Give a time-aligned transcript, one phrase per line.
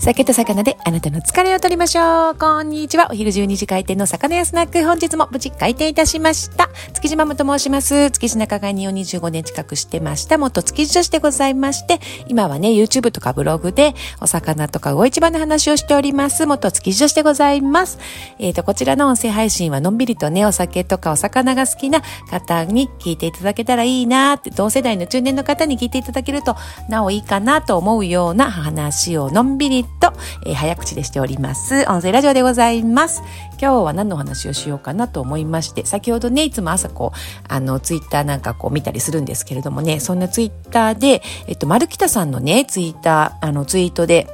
[0.00, 2.34] 酒と魚であなたの疲れを取りましょう。
[2.34, 3.08] こんにちは。
[3.10, 4.82] お昼12時開店の魚屋スナック。
[4.82, 6.70] 本日も無事開店いたしました。
[6.94, 8.10] 築地ママと申します。
[8.10, 10.38] 築地仲買人を25年近くしてました。
[10.38, 16.46] 元築地女子でございまして、今はね、YouTube とかブログでお魚とか魚市場の話をしております。
[16.46, 17.98] 元築地女子でございます。
[18.38, 26.56] えっ、ー、と、こちらの音声配信はのんびりとね、お酒とかお魚が好きな方に聞いていただけたらいいなって、同世代の中年の方に聞いていただけると、
[26.88, 29.99] なおいいかなと思うような話をのんびりと、
[30.44, 31.84] えー、早口でしております。
[31.88, 33.22] 音声ラジオでございます。
[33.60, 37.18] 今日は何の話をしようかなと思いまして、先ほどね、いつも朝こう、
[37.48, 44.26] あの、ツイッターなんかこう見たりするんですけれどもね、そんなツイッターで、えっと、丸北さんのね、ツイッター、あの、ツイートで、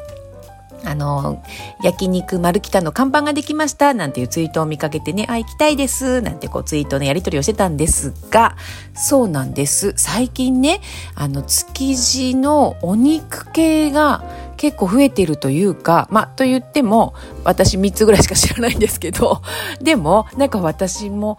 [0.84, 1.42] あの、
[1.82, 8.56] 焼肉丸北の看板ができました、なんていうツイートを見かけてね、あ、行きたいです、なんてこうツイートのやり取りをしてたんですが、
[8.94, 9.94] そうなんです。
[9.96, 10.80] 最近ね、
[11.16, 14.22] あの、築地のお肉系が
[14.56, 19.42] 結構増えているというか、まあ、と言っても、私3つぐらいしか知らないんですけど、
[19.80, 21.38] でも、なんか私も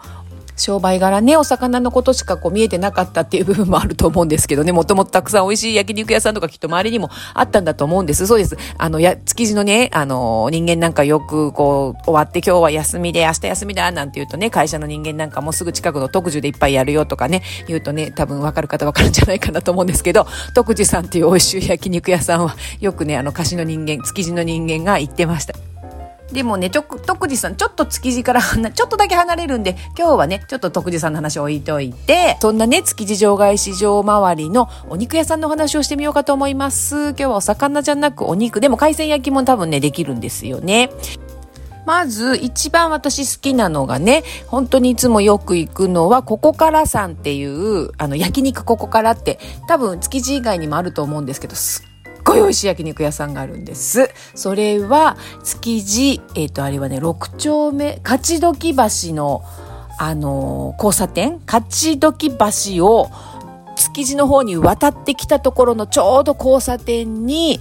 [0.58, 8.28] 商売柄ね、お魚のことしかこう見えてなかったっていう部分もあると思うんですけどね、もともとたくさん美味しい焼肉屋さんとかきっと周りにもあったんだと思うんです。
[8.28, 8.58] そうです。
[8.78, 25.77] あの、や、築地のね、あの、人間なんかよくこう、終わって今日は休みで、明日休みだ、なんて言うとね、会社の人間なんかもすぐ近くの特需でいっぱいやるよとかね、言うとね、多分わかる方わかるんじゃないかなと思うんですけど、特需さんっていう美味しい焼肉屋さんは、よくね、あの、貸しの人間、築地の人間が行ってました。
[26.32, 37.10] でもね、ちょ、徳次さん、ちょっと築地からちょっとだけ離れるんで、今日はね、ちょっと徳次さんの話を置いといて、そんなね、築地場外市場周りのお肉屋さんの話をしてみようかと思います。
[37.10, 40.90] 今日はお魚じゃなくお肉、でも海鮮焼きも多分ね、できるんですよね。
[41.86, 51.97] まず一番私好きなのがね、本当にいつもよく行くのは、ここからさんっていう、あの、焼肉ここからって、多分築地以外にもあると思うんですけど、すっ
[52.28, 54.10] ごい美味しい焼肉屋さんがあるんです。
[54.36, 59.44] それは、築地、えっ、ー、と、あれはね、6丁目、勝どき橋の、
[60.00, 61.42] あのー、交差点？
[61.46, 63.10] 勝どき橋を、
[63.76, 67.60] 築地の方に渡ってきたところのちょうど交差点に、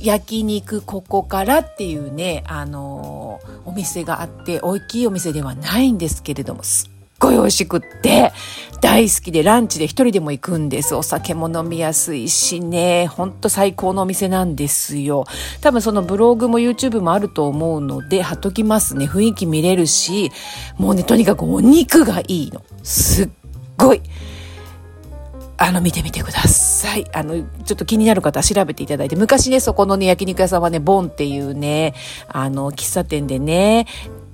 [0.00, 6.91] 焼肉ここからっていうね、あのー、お店があって、大きいお店ではないんですけれども、す
[7.22, 8.32] ごい美味しくって、
[8.80, 10.96] 大好きでランチで一人でも行くんです。
[10.96, 15.24] お酒も飲みやすいしね、ほんと最高のお店なんですよ。
[15.60, 19.06] 多分そのブログも YouTube もあると思うので、貼っときますね。
[19.06, 20.32] 雰囲気見れるし、
[20.78, 22.62] もうね、とにかくお肉がいいの。
[22.82, 23.28] すっ
[23.78, 24.02] ごい。
[25.58, 27.06] あの、見てみてください。
[27.12, 31.94] あの、ちょっと気になる方調べていただいて、昔ね、そこのね、焼肉屋さんはね、ボンっていうね、
[32.26, 33.86] あの、喫茶店でね、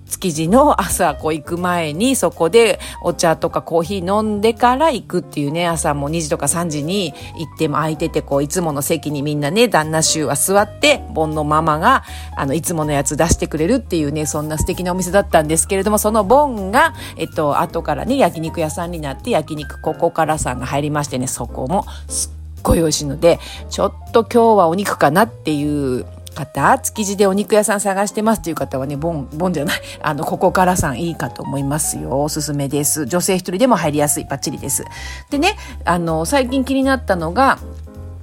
[0.08, 12.04] 築地の朝こう行く前にそこでお茶とかコーヒー飲んでから行くっていうね、朝も2時とか3時に行っても空いてて、こういつもの席にみんなね、旦那衆は座って、盆のママが、
[12.36, 23.38] あの、いつものやつ出してくれるっていうね、そんな素敵なお店だったんですけれども、その盆が、えっと、後からね、焼肉屋さんになって焼肉ここからさんが入りましてね、そこもすっごい美味しいので、
[23.70, 26.06] ちょっと今日はお肉かなっていう
[26.38, 32.22] 方、築地でお肉屋さん探してますっていう方はね、ボン、ボンじゃない、 あの、ここからさんいいかと思いますよ。
[32.22, 33.06] おすすめです。
[33.06, 34.84] 女性一人でも入りやすい、バッチリです。
[35.31, 37.59] でね、あの、最近気になったのが、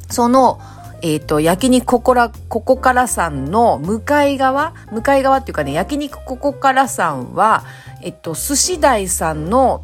[0.09, 0.59] その、
[1.01, 4.73] えっ、ー、と、焼肉ここら、ここからさんの向かい側？
[4.91, 7.63] 向かい側っていうかね、焼肉ここからさんは、
[8.01, 9.81] えっと、寿司台さんの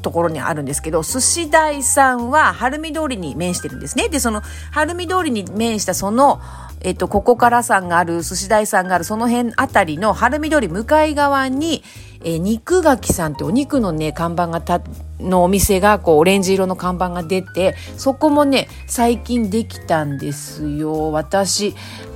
[0.00, 4.08] ところにあるんですけど、寿司台さんは晴海通りに面してるんですね。
[4.08, 6.40] で、その晴海通りに面したその、
[6.80, 11.82] えっと、ここからさんがある、寿司台さんがある、その辺あたりの晴海通り向かい側に、
[12.22, 14.80] えー、肉垣さんってお肉のね、看板がた、
[15.18, 21.12] のお店が、こう、オレンジ色の看板が出て、そこもね、最近できたんですよ。
[21.12, 21.74] 私、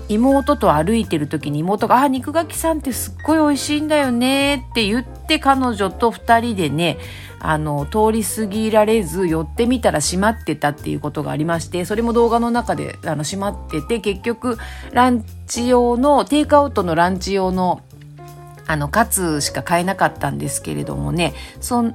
[0.09, 6.99] 妹と歩いてる時に妹が、あ、肉垣さんってすっごい美味しいんだよねって言って、彼女と二人でね、
[7.41, 14.59] あの、通り過ぎられず寄ってみたら閉まってたっていうことがありまして、それも動画の中であの閉まってて、結局
[14.93, 17.83] ランチ用の、テイクアウトのランチ用の
[18.67, 21.93] あの、カツしか買えなかったんですけれどもね、そ、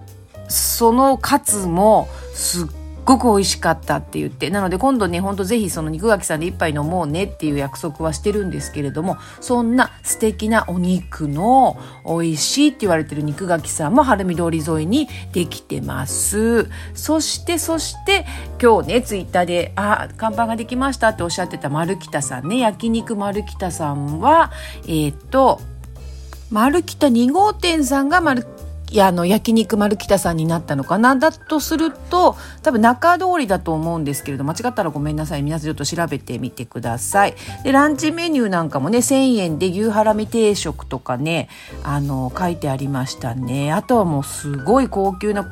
[0.48, 2.68] そのカツもすっ
[3.10, 16.70] ごく美味しかったって言って、なので今度ね、ほんとぜひその肉垣さんで一杯飲もうねっていう約束はしてるんですけれども、そんな素敵なお肉の美味しいって言われてる肉垣さんも晴海通り沿いにできてます。
[16.94, 18.26] そして、そして
[18.62, 24.52] 今日ね、ツイッターで、あ、看板ができましたっておっしゃってた丸北さんね、焼肉丸北さんは、
[24.88, 25.62] えっ、と、
[26.52, 28.44] 丸北2号店さんが丸
[28.98, 35.44] あの焼肉丸北さんになったのかなだとすると多分中通りだと思うんですけれど間違ったらごめんなさい。
[35.44, 37.36] 皆さんちょっと調べてみてください。
[37.64, 41.50] でランチメニューなんかもね1,000円で牛ハラミ定食とかね
[41.84, 43.72] あの書いてありましたね。
[43.72, 45.46] あとはもうすごい高級な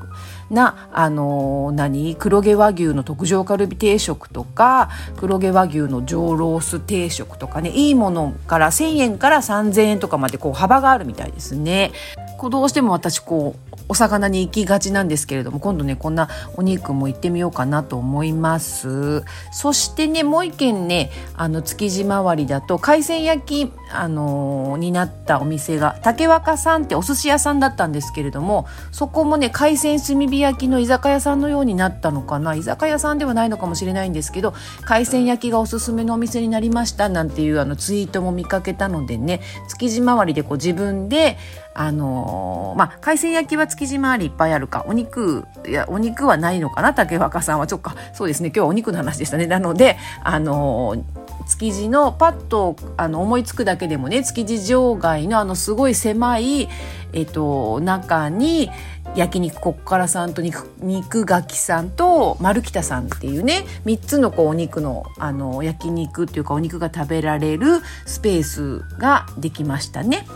[0.50, 2.16] な、あのー、何？
[2.16, 11.92] 黒毛和牛の特上カルビ定食とか、黒毛和牛の上ロース定食とかね、いいものから1000円から3000円とかまでこう幅があるみたいですね。
[12.38, 19.24] こうどうしても私こうお魚に行きがちなんですけれども今度ねこんなお肉も行ってみようかなと思います。
[19.52, 32.56] そしてねもう一軒ねあの築地周りだと海鮮焼き、あのー、になったお店が竹若さんってお寿司屋さんだったんですけれどもそこもね海鮮炭火焼きの居酒屋さんのようになったのかな。
[32.56, 34.54] 居酒屋さんではないのかもしれないんですけど
[34.84, 41.38] 海鮮焼きがおすすめのお店になりましたなんていうあのツイートも見かけたのでね築地周りでこう自分で
[41.80, 47.68] あのー、まあ、海鮮焼きは築地周りいっぱいあるか、お肉、いや、お肉はないのかな、竹若さんは。
[47.68, 49.46] ちょっと、そうですね、今日はお肉の話でしたね。
[49.46, 51.04] なので、あのー、
[51.48, 56.68] 築地のパッとあの思いつくだけでもね築地場外のあのすごい狭い、
[57.14, 58.70] えっと、中に
[59.16, 70.28] 焼肉こっからさんと肉肉垣さんと丸北さんっていうね3つのこうお肉のあの焼肉っていうかお肉が食べられるスペースができましたね。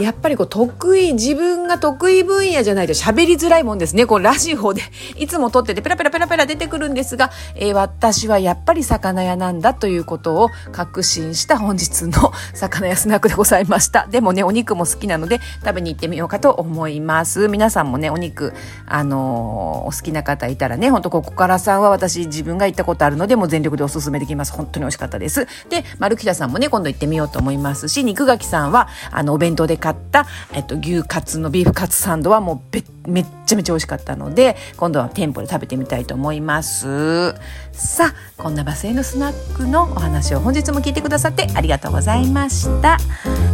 [0.00, 4.06] やっぱりこう得意、自分が得意分野じゃないと喋りづらいもんですね。
[4.06, 4.82] こうラジオで
[5.16, 14.06] いつも撮っててペラペラペラペラ出てくるんですが、えー、私はやっぱり魚屋なんだということを確信した本日の 魚屋スナックでございました。
[14.10, 17.48] でもね、お肉も好きなので食べに行ってみようかと思います。
[17.48, 18.52] 皆さんもね、お肉、
[18.86, 24.52] あのー、お好きな方いたらね、ほんとここからさんは私自分が行ったことあるので、もう全力でおすすめできます。
[24.52, 25.46] 本当に美味しかったです。
[25.68, 37.34] で、丸北さんもね、今度行ってみようと思いますし、肉垣さんは、あの、お弁当で買買った、えっと、牛カツのビーフカツサンドはもうめっちゃめちゃ美味しかったので、今度は店舗で食べてみたいと思います。
[37.72, 42.98] さあ、こんなバスへのスナックのお話を本日も聞いてくださってありがとうございました。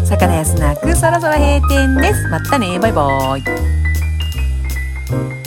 [0.05, 2.29] 魚屋スナックそろそろ閉店です。
[2.29, 5.44] またね、バイバイ。